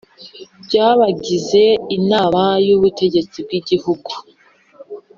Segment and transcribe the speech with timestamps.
[0.63, 1.63] by abagize
[1.97, 4.11] Inama y Ubutegetsi bw’ igihugu